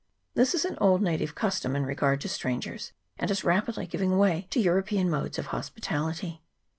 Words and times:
This 0.33 0.55
is 0.55 0.65
an 0.65 0.79
old 0.81 1.03
native 1.03 1.35
custom 1.35 1.75
in 1.75 1.85
regard 1.85 2.21
to 2.21 2.27
strangers, 2.27 2.91
and 3.19 3.29
is 3.29 3.43
rapidly 3.43 3.85
giving 3.85 4.17
way 4.17 4.47
to 4.49 4.59
European 4.59 5.11
modes 5.11 5.37
of 5.37 5.45
hospitality. 5.53 6.41